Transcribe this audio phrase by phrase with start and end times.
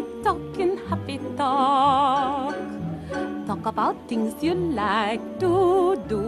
[0.00, 2.56] happy talking, happy talk.
[3.46, 6.24] Talk about things you like to do.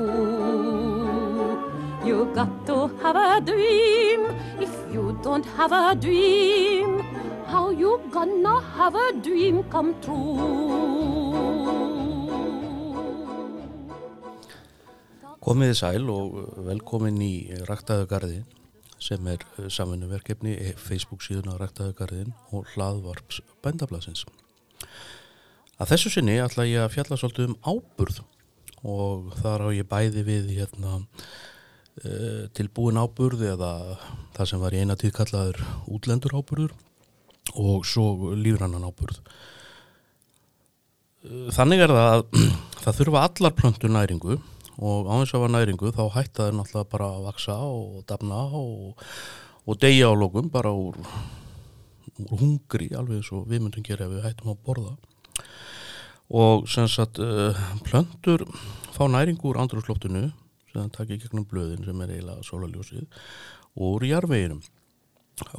[2.04, 4.27] You got to have a dream.
[4.61, 7.00] If you don't have a dream,
[7.46, 10.61] how you gonna have a dream come true?
[15.43, 16.36] Komiði sæl og
[16.68, 17.34] velkomin í
[17.66, 18.45] Ræktaðu garðin
[19.03, 24.24] sem er samfunnuverkefni Facebook síðan á Ræktaðu garðin og hlaðvarps bændablasins.
[25.83, 28.20] Að þessu sinni ætla ég að fjalla svolítið um áburð
[28.87, 33.73] og þar á ég bæði við hérna, uh, tilbúin áburð eða
[34.37, 36.77] það sem var í eina tíð kallaður útlendur áburður
[37.59, 39.19] og svo lífrannan áburð.
[41.55, 42.24] Þannig er það að
[42.84, 44.38] það þurfa allar plöntur næringu
[44.80, 48.42] og á þess að var næringu þá hætta þeir náttúrulega bara að vaksa og dafna
[48.56, 49.06] og,
[49.66, 50.98] og deyja á lókum bara úr,
[52.24, 54.95] úr hungri alveg eins og við myndum gera ef við hættum að borða.
[56.32, 57.52] Og sem sagt uh,
[57.84, 58.46] plöntur
[58.95, 60.30] fá næringu úr andrúrslóftinu
[60.73, 63.04] sem það takir gegnum blöðin sem er eiginlega sólaljósið
[63.84, 64.62] úr jarveginum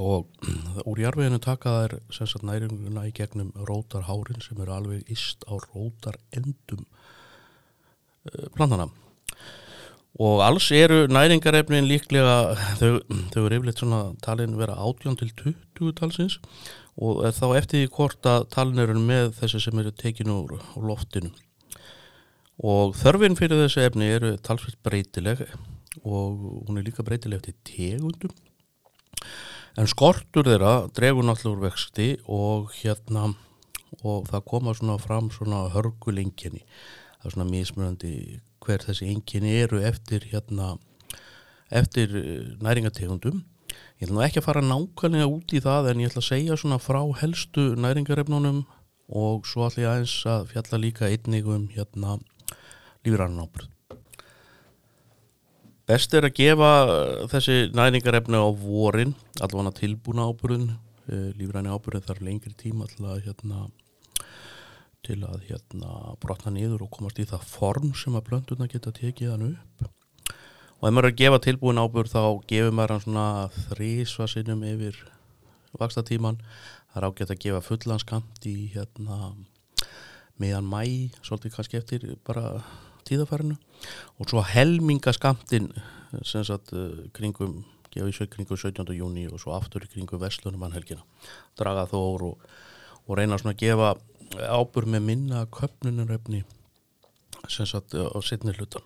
[0.02, 0.30] og
[0.90, 5.54] úr jarveginu taka þær sem sagt næringuna í gegnum rótarhárin sem eru alveg íst á
[5.54, 6.86] rótarendum
[8.56, 8.90] plantana
[10.22, 13.00] og alls eru næringarefnin líklega þau,
[13.34, 15.32] þau eru yfirleitt svona talin vera 18 til
[15.80, 16.38] 20 talsins.
[17.02, 20.86] Og þá eftir því hvort að talin eru með þessi sem eru tekinu úr, úr
[20.92, 21.32] loftinu.
[22.62, 25.48] Og þörfin fyrir þessi efni eru talsvilt breytileg
[26.06, 28.36] og hún er líka breytileg eftir tegundum.
[29.74, 33.32] En skortur þeirra dregur náttúrulega úr vexti og hérna
[34.04, 36.62] og það koma svona fram svona hörgulengjani
[37.24, 38.14] það er svona mismunandi
[38.64, 40.74] hver þessi enginni eru eftir hérna
[41.72, 42.12] eftir
[42.60, 46.30] næringategundum ég ætla nú ekki að fara nákvæmlega út í það en ég ætla að
[46.30, 48.64] segja svona frá helstu næringarefnunum
[49.08, 52.18] og svo ætla ég aðeins að fjalla líka einnig um hérna
[53.08, 53.70] lífrannan ábyrð
[55.88, 56.72] best er að gefa
[57.32, 60.74] þessi næringarefni á vorin allavega tilbúna ábyrðun
[61.40, 63.68] lífranni ábyrðun þarf lengri tíma að hérna
[65.04, 69.34] til að hérna brotna niður og komast í það form sem að blönduna geta tekið
[69.34, 69.90] hann upp.
[70.80, 73.28] Og ef maður er að gefa tilbúin ábyrð þá gefur maður hann svona
[73.70, 74.98] þrísva sinnum yfir
[75.80, 76.40] vakstatíman
[76.94, 79.20] það er ágætt að gefa fullanskamt í hérna
[80.42, 82.64] meðan mæ, svolítið kannski eftir bara
[83.08, 83.58] tíðafærinu
[84.20, 85.72] og svo helmingaskamtin
[86.26, 86.74] sem sagt
[87.18, 88.94] kringum gefa í kringum 17.
[88.98, 91.04] júni og svo aftur kringum verslunum hann helgina.
[91.60, 92.46] Draga þó og,
[93.06, 93.94] og reyna svona að gefa
[94.42, 96.44] ábur með minna köpnunaröfni
[97.52, 98.86] sem satt á setni hlutan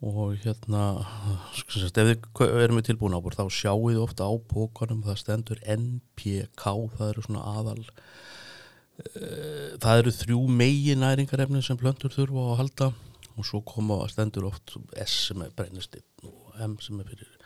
[0.00, 1.04] og hérna
[1.52, 2.08] sagt, ef
[2.40, 6.64] þið erum við tilbúin ábur þá sjáu þið ofta á pókanum það stendur NPK
[6.96, 12.92] það eru svona aðal uh, það eru þrjú megi næringarefni sem plöntur þurfa að halda.
[13.38, 17.36] Og svo koma stendur oft S sem er brennistinn og M sem er fyrir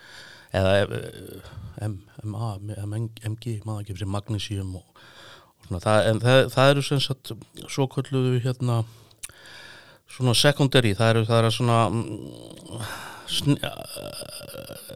[0.55, 0.73] eða
[1.85, 2.49] M, MA,
[3.29, 5.03] MG maður ekki fyrir magnísíum og
[5.71, 7.33] það, en það, það eru sem sagt
[7.73, 8.83] svo kalluðu hérna
[10.15, 11.81] svona secondary, það eru, það eru svona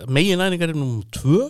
[0.09, 1.49] megin næringar er númum tvö.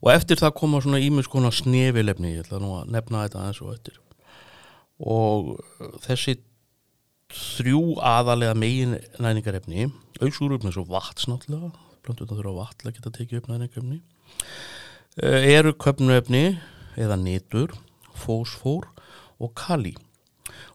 [0.00, 3.60] Og eftir það koma svona ímins konar snefilefni, ég ætla nú að nefna þetta aðeins
[3.60, 3.98] og eftir.
[5.00, 5.50] Og
[6.04, 6.38] þessi
[7.30, 9.88] þrjú aðalega megin næringarefni
[10.20, 11.70] auðsúrufni svo vats náttúrulega
[12.04, 14.00] blönduð það þurfa vatla geta tekið upp næringarefni
[15.54, 16.44] eru köpnuefni
[16.98, 17.74] eða nitur,
[18.16, 18.88] fósfór
[19.40, 19.94] og kali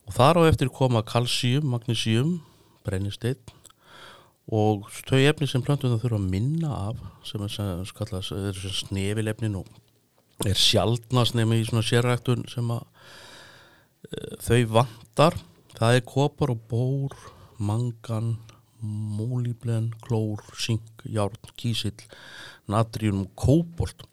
[0.05, 2.39] og þar á eftir koma kalsíum, magnísíum
[2.85, 3.55] brennisteinn
[4.45, 8.33] og þau efni sem plöntunum þurfa að minna af sem er, skallast,
[8.85, 9.69] snefilefnin og
[10.45, 12.83] er sjaldnast nefnir í svona sérræktun sem að
[14.11, 15.37] e, þau vantar.
[15.75, 17.15] Það er kopar og bór
[17.57, 18.35] mangan,
[18.85, 21.97] mólíblen klór, sink, járn, kísill
[22.69, 24.05] natrium, kóbolt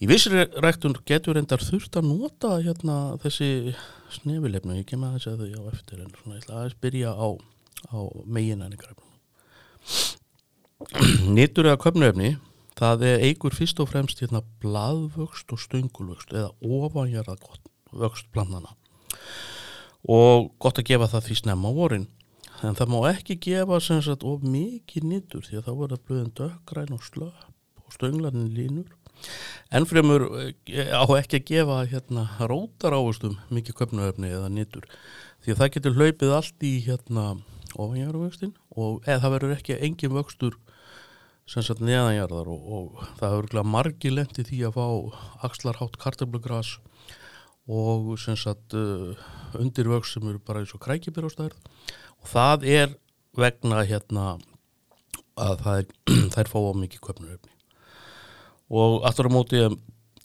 [0.00, 3.74] Í vissri ræktun getur reyndar þurft að nota hérna þessi
[4.14, 7.10] snefilefnu, ég kem að þess að þau á eftir en svona ég ætla að byrja
[7.12, 7.28] á,
[7.92, 9.10] á meginæningarefnum.
[11.36, 12.30] Nýttur eða köpnuefni,
[12.80, 17.36] það eigur fyrst og fremst hérna bladvöxt og stöngulvöxt eða ofanjarða
[17.92, 18.72] vöxt plannana
[20.08, 22.06] og gott að gefa það því snemma á vorin.
[22.64, 26.32] En það má ekki gefa sem sagt of mikið nýttur því að þá verður blöðin
[26.40, 28.88] döggræn og slöpp og stönglarinn línur
[29.70, 30.26] Ennfremur
[30.66, 34.88] á ekki að gefa hérna rótar ávustum mikið köpnuöfni eða nýttur
[35.44, 37.26] því að það getur hlaupið allt í hérna
[37.76, 40.58] ofanjáruvöxtin og eða það verður ekki engin vöxtur
[41.50, 44.86] sem sagt neðanjarðar og, og það örgulega margi lendi því að fá
[45.48, 46.76] axlarhátt kartablugras
[47.70, 49.14] og sem sagt uh,
[49.58, 51.56] undirvöks sem eru bara eins og krækibyrjastærð
[52.20, 52.94] og það er
[53.38, 54.26] vegna hérna
[55.40, 55.96] að það er,
[56.34, 57.59] þær fá á mikið köpnuröfni
[58.70, 59.60] og aftur á móti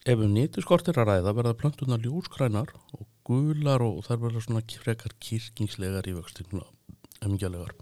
[0.05, 5.15] ef um nýttiskortir að ræða verða plöntunar ljóskrænar og gular og þær verða svona frekar
[5.19, 6.61] kirkingslegar í vöxtinu
[7.25, 7.73] emingjarlegar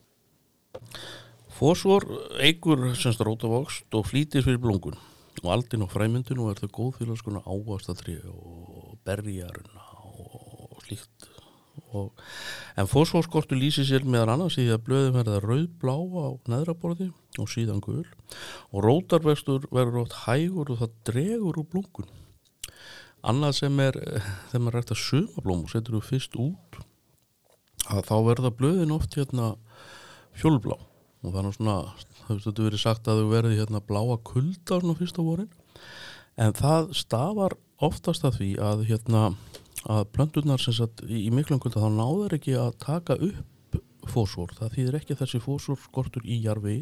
[1.54, 2.08] Fósfor
[2.42, 4.96] eigur semst rótavókst og flýtis fyrir blungun
[5.44, 11.33] og aldin og fræmyndin og er þau góð fyrir skona ávastatri og berjaruna og slíkt
[11.96, 12.24] og,
[12.80, 17.10] en fósforskortu lýsi sér meðan annars í að blöðum verða rauðblá á neðraborði
[17.42, 18.06] og síðan gul.
[18.74, 22.10] Og rótarvextur verður ótt hægur og það dregur úr blungun.
[23.24, 24.00] Annað sem er
[24.52, 26.82] þegar maður rægt að suma blóm og setur þú fyrst út
[27.92, 29.54] að þá verða blöðin oft hérna
[30.40, 30.76] fjólblá.
[31.24, 31.76] Og það er nú svona,
[32.24, 35.52] það hefur verið sagt að þau verði hérna bláa kulda svona fyrsta vorin.
[36.36, 39.24] En það stafar oftast að því að hérna
[39.90, 44.76] að plöndunar sem sagt í miklum kulda þá náður ekki að taka upp fósfor, það
[44.78, 46.82] þýðir ekki þessi fósfor skortur í jarfi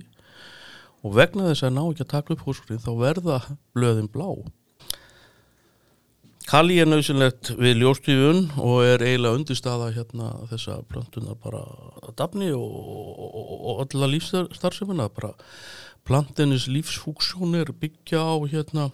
[1.01, 3.37] og vegna þess að ná ekki að taka upp fósforin þá verða
[3.75, 4.29] blöðin blá.
[6.49, 11.61] Kali er nöðsynlegt við ljóstífun og er eiginlega undirstaða hérna þessa plantunar bara
[12.01, 15.31] að dafni og, og, og alla lífstarfsemina bara
[16.07, 18.89] plantinis lífsfúksjónir byggja á hérna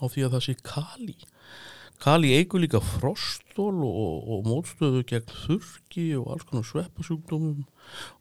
[0.00, 1.16] á því að það sé kali
[2.02, 7.64] kali eigur líka frostól og, og mótstöðu gegn þurki og alls konar sveppasjúkdómum.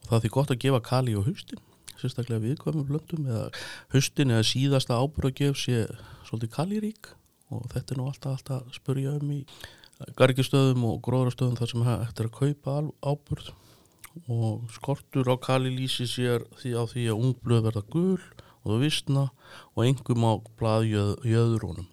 [0.04, 1.62] Og það er gott að gefa kali á haustin
[2.04, 3.50] sérstaklega viðkvæmum blöndum eða
[3.94, 5.86] haustin eða síðasta ábúragef sé
[6.28, 7.12] svolítið kalirík.
[7.54, 9.42] Og þetta er nú alltaf, alltaf spurja um í
[10.20, 13.52] gargistöðum og gróðrastöðum þar sem hægt er að kaupa áburð.
[14.30, 18.22] Og skortur á kali lýsi sér því á því að ungblöð verða gul
[18.64, 19.26] og það vissna
[19.74, 21.93] og engum á blaðjöðurónum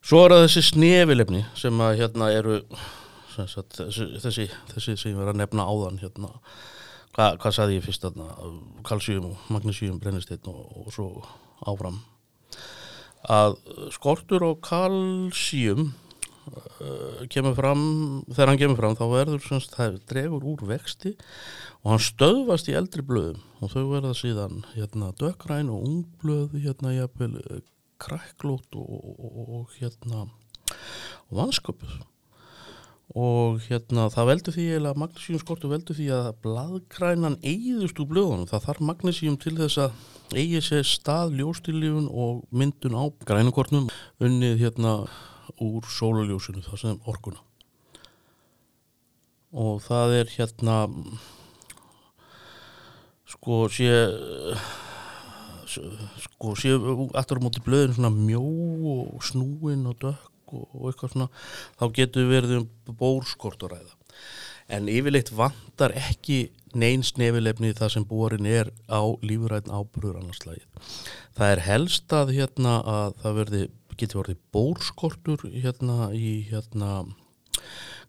[0.00, 2.60] Svo er það þessi snefilefni sem að hérna eru
[3.34, 6.34] sagt, þessi, þessi, þessi sem ég var að nefna áðan hérna
[7.10, 8.28] Hva, hvað saði ég fyrst þarna?
[8.86, 11.08] Kalsjum og magnísjum brennisteinn og, og svo
[11.66, 11.98] áfram.
[13.26, 13.56] Að
[13.92, 17.82] skortur og kalsjum uh, kemur fram
[18.30, 21.16] þegar hann kemur fram þá verður semst, það drefur úr vexti
[21.82, 23.42] og hann stöðvast í eldri blöðum.
[23.58, 27.34] Og þau verða síðan hérna dökgræn og ungblöð hérna jafnvel
[28.00, 30.26] kræklót og, og, og hérna
[31.30, 32.00] og vansköpuð
[33.18, 38.46] og hérna það veldur því eða magnísíum skortu veldur því að bladgrænan eigðust úr blöðunum.
[38.46, 43.88] Það þarf magnísíum til þess að eigi sér stað ljóstilífun og myndun á grænukornum
[44.22, 44.94] unnið hérna
[45.58, 47.42] úr sólaljósinu það sem orkuna.
[49.50, 50.76] Og það er hérna
[53.26, 53.90] sko sé
[55.70, 56.74] sko sé
[57.18, 58.42] aftur á móti blöðin svona mjó
[58.96, 61.30] og snúin og dökk og, og eitthvað svona
[61.80, 62.70] þá getur verið um
[63.00, 63.98] bórskort að ræða
[64.70, 70.66] en yfirleitt vantar ekki neins nefilefni það sem borin er á lífuræðin ábúrur annarslægið.
[71.34, 73.62] Það er helst að hérna að það verði,
[73.96, 76.90] getur verið bórskortur hérna í hérna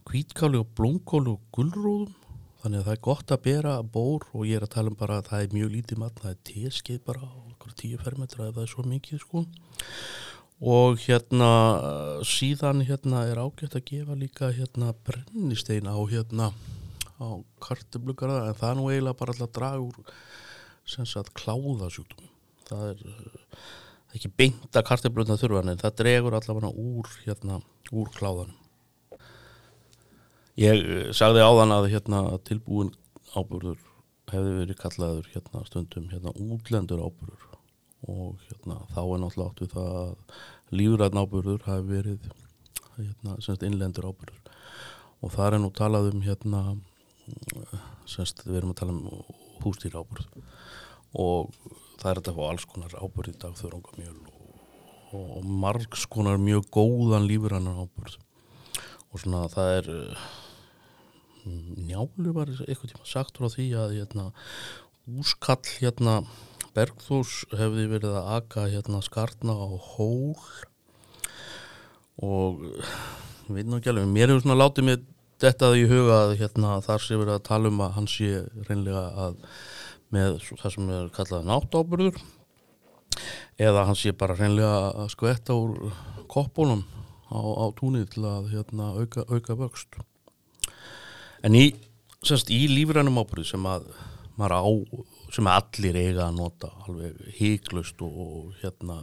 [0.07, 2.13] kvítkáli og blómkóli og gullróðum
[2.61, 5.17] þannig að það er gott að bera bór og ég er að tala um bara
[5.19, 7.31] að það er mjög lítið matn, það er teskið bara
[7.71, 9.45] á tíu fermetra er svo mikið sko.
[10.61, 11.49] Og hérna
[12.27, 16.51] síðan hérna er ágætt að gefa líka hérna brennistein á hérna
[17.17, 20.13] á karteblugarða en það er nú eiginlega bara alltaf drag úr
[20.85, 22.29] sem sagt kláðasjúkdum
[22.71, 28.57] það er það ekki beinta kartebluna þurfan en það dregur allavega úr hérna úr kláðanum.
[30.59, 32.91] Ég eh, sagði áðan að hérna tilbúin
[33.35, 33.79] ábúrður
[34.31, 37.47] hefði verið kallaður hérna stundum hérna útlendur ábúrður
[38.09, 40.13] og hérna, þá er náttúrulega átt við það að
[40.79, 42.29] lífræðn ábyrður hafi verið
[42.97, 44.51] hérna, semst, innlendur ábyrður
[45.21, 46.63] og það er nú talað um hérna
[48.09, 49.23] semst, við erum að tala um
[49.61, 50.41] hústýra ábyrð
[51.21, 51.51] og
[52.01, 54.19] það er þetta á alls konar ábyrð í dag þurrangamjöl
[55.13, 58.17] og, og margs konar mjög góðan lífræðan ábyrð
[59.11, 59.91] og svona það er
[61.45, 64.29] njálu var eitthvað tíma sagt frá því að hérna
[65.19, 66.21] úskall hérna
[66.77, 70.35] Bergþús hefði verið að aka hérna skartna á hól.
[72.21, 72.61] Og
[73.51, 75.05] við nú ekki alveg, mér hefur svona látið mig
[75.41, 79.03] þetta í huga að hérna þar sé verið að tala um að hann sé reynlega
[79.25, 79.39] að
[80.13, 82.19] með það sem er kallað náttáburður
[83.61, 85.93] eða hann sé bara reynlega að skvetta úr
[86.31, 86.83] koppunum
[87.31, 89.99] á, á túnið til að hérna auka, auka vöxt.
[91.41, 93.87] En í, í lífrænum áburði sem að
[94.37, 94.61] maður á
[95.31, 99.01] sem allir eiga að nota alveg híklust og, og hérna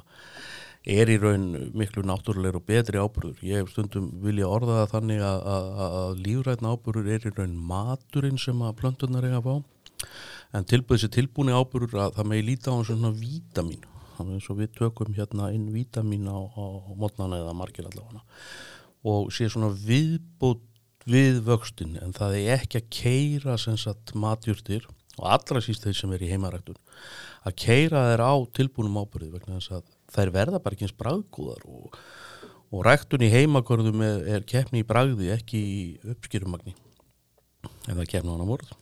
[0.89, 3.43] er í raun miklu náttúrulegur og betri ábyrður.
[3.45, 7.59] Ég hef stundum vilja orða það þannig að, að, að lífrætna ábyrður er í raun
[7.73, 10.09] maturinn sem að plöntunar eiga að fá.
[10.57, 13.85] En tilbúið sér tilbúni ábyrður að það megi líta á svona vítamin
[14.19, 16.65] þannig og við tökum hérna inn vítamin á, á
[16.99, 18.25] mótnana eða margir allavega.
[19.07, 20.65] Og sé svona viðbútt
[21.09, 26.13] við vöxtin en það er ekki að keira sagt, matjúrtir og allra síst þeir sem
[26.15, 26.79] er í heimaræktun
[27.47, 31.65] að keira þeir á tilbúnum ábyrði vegna þess að þær verða bara ekki eins bræðgúðar
[31.69, 31.97] og,
[32.73, 35.81] og ræktun í heimakörðum er, er keppni í bræði ekki í
[36.15, 36.75] uppskýrumagni
[37.89, 38.75] en það keppna á hana morð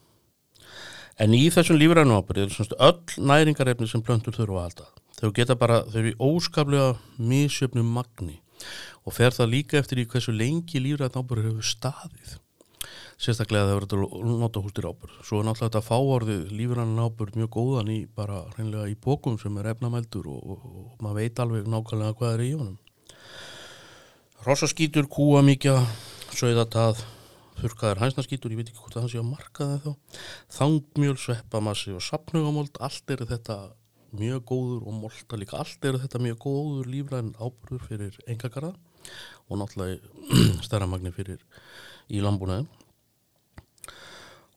[1.22, 5.56] en í þessum lífræðinu ábyrði er svona öll næringarefni sem plöntur þurfa alltaf þau geta
[5.56, 8.40] bara, þau eru óskaplega misjöfnum magni
[9.06, 12.36] og fer það líka eftir í hversu lengi lífræðin ábyrgur hefur staðið
[13.16, 17.50] sérstaklega það verður að nota hústir ábyrg svo er náttúrulega þetta fáorðið lífræðin ábyrg mjög
[17.54, 21.70] góðan í bara hreinlega í bókum sem er efnamældur og, og, og maður veit alveg
[21.73, 22.76] nákvæmlega hvað er í honum.
[24.44, 25.78] Rossaskítur, kúamíkja
[26.37, 27.00] sögðatað,
[27.62, 30.23] þurkaðar hænsnaskítur ég veit ekki hvort það sé að marka það þá
[30.61, 33.61] þangmjöl, sveppamassi og sapnugamóld allt er þetta
[34.16, 35.56] mjög góður og molta líka.
[35.64, 38.75] Allt er þetta mjög góður lífræðin ábyrgur fyrir engagarða
[39.49, 40.04] og náttúrulega
[40.66, 41.40] stærra magni fyrir
[42.12, 42.68] í landbúnaðin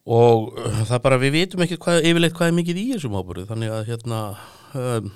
[0.05, 3.47] og uh, það bara við vitum ekki hvað, yfirleitt hvað er mikið í þessum ábyrgu
[3.49, 4.21] þannig að hérna
[4.79, 5.13] um,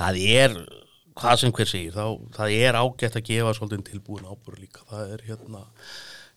[0.00, 0.56] það er
[1.20, 4.84] hvað sem hver segir, þá, það er ágætt að gefa svolítið tilbúin ábyrgu líka.
[4.88, 5.64] Það er hérna,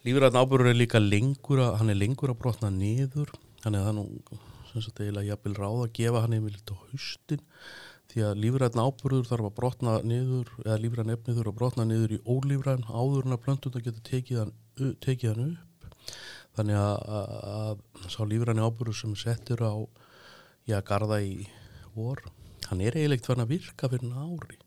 [0.08, 3.32] lífræðin ábyrgu er líka lengur að, hann er lengur að brotna niður,
[3.64, 4.42] þannig að það nú
[4.74, 7.44] sem sagt eiginlega jafnvel ráð að gefa hann einmitt á haustin
[8.14, 12.16] því að lífræðin ábúrður þarf að brotna niður eða lífræðin efnið þurfa að brotna niður
[12.16, 14.56] í ólífræðin áður en að plöntuna getur tekið hann,
[15.06, 15.70] tekið hann upp
[16.58, 17.20] þannig að,
[17.54, 19.74] að, sá lífræðin ábúrður sem settur á
[20.70, 21.48] já, garda í
[21.94, 22.24] vor
[22.70, 24.58] hann er eiginlegt verið að virka fyrir ári.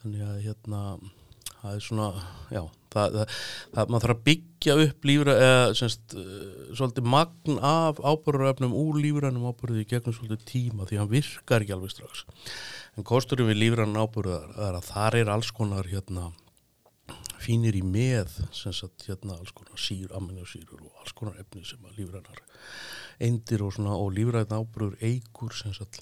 [0.00, 0.82] Þannig að hérna
[1.60, 2.08] það er svona,
[2.48, 3.38] já það, það,
[3.74, 6.14] það maður þarf að byggja upp lífra, eða semst
[6.78, 11.94] svolítið magn af ábúruröfnum úr lífrænum ábúruði gegnum svolítið tíma því hann virkar ekki alveg
[11.94, 12.24] strax.
[12.96, 16.30] En kosturum við lífrænum ábúruðar er að þar er alls konar hérna
[17.40, 22.02] fínir í með semst hérna alls konar sír, aminosýrur og alls konar efni sem að
[22.02, 22.42] lífrænar
[23.20, 26.00] eindir og og lífræn ábúrur eigur semst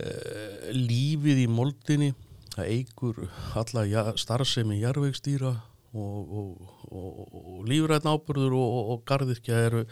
[0.00, 2.12] uh, lífið í moldinni.
[2.54, 3.16] Það eigur
[3.58, 5.54] alla starfsemi jarveikstýra
[5.94, 9.82] og, og, og, lífræðin ábyrður og gardirkja eru,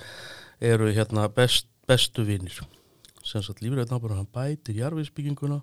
[0.63, 2.63] eru hérna best, bestu vinnir
[3.23, 5.61] sem sagt lífræðin ábyrður hann bætir jarveiksbygginguna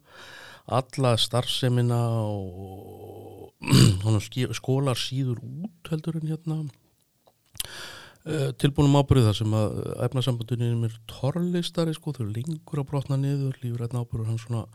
[0.69, 3.49] alla starfsemina og
[4.59, 6.59] skólar síður út heldur en hérna.
[8.29, 13.17] Uh, tilbúinum ábyrðu það sem að efnarsambandunum er torrlistari sko, þau er lengur að brotna
[13.17, 14.65] niður lífræðin ábyrður hann svona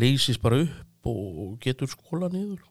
[0.00, 2.64] leysist bara upp og getur skóla niður.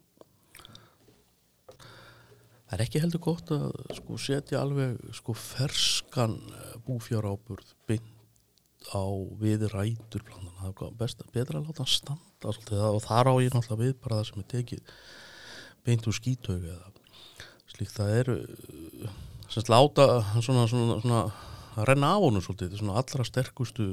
[2.65, 8.14] Það er ekki heldur gott að sko, setja alveg sko, ferskan eh, búfjáráburð beint
[8.94, 9.06] á
[9.42, 10.25] við rætur
[10.74, 13.98] það er best, betra að láta hann standa svolítið, og þar á ég náttúrulega við
[14.01, 14.94] bara það sem er tekið
[15.86, 16.94] beint úr skítögu eða
[17.75, 17.96] slíkt.
[17.96, 19.12] Það er eh,
[19.51, 20.08] semst láta
[20.39, 21.22] svona, svona, svona
[21.75, 23.86] að renna á honum svolítið, svona allra sterkustu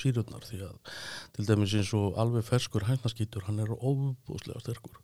[0.00, 0.96] sírurnar því að
[1.36, 5.00] til dæmis eins og alveg ferskur hænnaskýtur hann er óbúslega sterkur.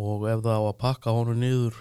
[0.00, 1.76] Og ef það á að pakka honum niður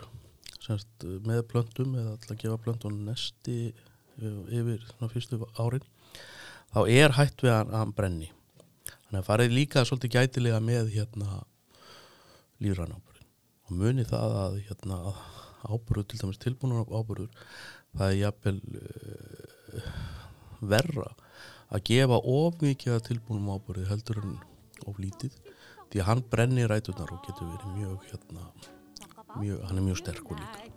[0.61, 0.91] semst,
[1.25, 3.71] með plöntum eða alltaf gefa plöntum nesti
[4.21, 5.87] yfir fyrstu árin
[6.71, 8.29] þá er hætt við að hann brenni.
[8.87, 11.41] Þannig að farið líka svolítið gætilega með hérna
[12.61, 13.29] lífrannáburinn
[13.67, 14.99] og muni það að hérna
[15.61, 17.29] áburður, til dæmis tilbúinur áburður
[17.97, 19.89] það er jafnvel uh,
[20.71, 21.09] verra
[21.71, 24.37] að gefa of mikið að tilbúinum ábúrið heldur en
[24.87, 25.35] of lítið
[25.91, 28.47] því að hann brennir rætunar og getur verið mjög hérna
[29.37, 30.67] mjög, hann er mjög sterkur líka.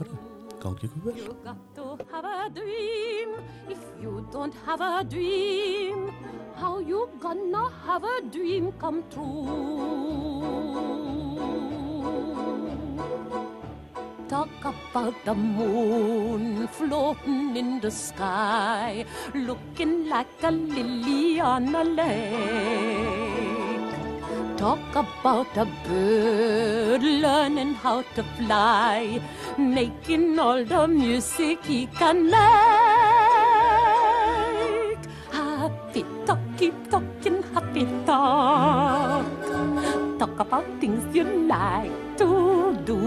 [0.00, 0.18] Hörru,
[0.60, 0.74] ykkur
[1.04, 3.30] vel You got to have a dream.
[3.68, 6.10] If you don't have a dream
[6.60, 10.50] How you gonna have a dream come true?
[14.28, 23.29] Talk about the moon floating in the sky, looking like a lily on a lake.
[24.60, 29.18] Talk about a bird learning how to fly,
[29.56, 32.36] making all the music he can make.
[35.32, 39.24] Happy talk, keep talking happy talk.
[40.18, 43.00] Talk about things you like to do.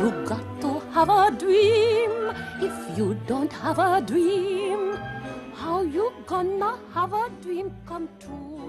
[0.00, 2.32] You got to have a dream
[2.64, 4.96] if you don't have a dream?
[5.52, 8.65] How you gonna have a dream come true?